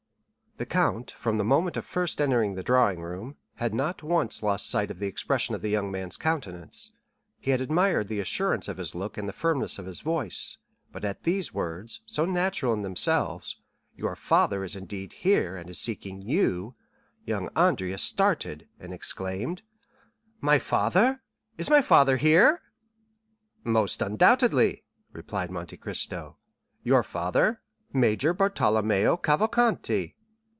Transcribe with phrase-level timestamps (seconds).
[0.57, 4.69] The count from the moment of first entering the drawing room, had not once lost
[4.69, 6.91] sight of the expression of the young man's countenance;
[7.39, 10.57] he had admired the assurance of his look and the firmness of his voice;
[10.91, 13.59] but at these words, so natural in themselves,
[13.95, 16.75] "Your father is indeed here, and is seeking you,"
[17.25, 19.63] young Andrea started, and exclaimed,
[20.41, 21.23] "My father?
[21.57, 22.61] Is my father here?"
[23.63, 26.37] "Most undoubtedly," replied Monte Cristo;
[26.83, 27.61] "your father,
[27.93, 30.17] Major Bartolomeo Cavalcanti."